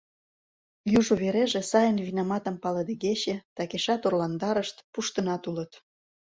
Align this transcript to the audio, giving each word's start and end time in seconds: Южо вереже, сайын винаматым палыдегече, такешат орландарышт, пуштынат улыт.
Южо 0.97 1.13
вереже, 1.21 1.61
сайын 1.71 1.97
винаматым 2.07 2.55
палыдегече, 2.63 3.35
такешат 3.57 4.01
орландарышт, 4.07 4.77
пуштынат 4.93 5.43
улыт. 5.49 5.71